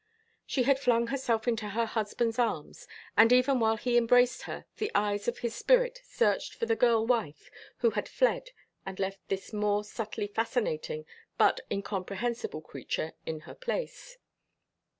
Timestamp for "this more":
9.27-9.83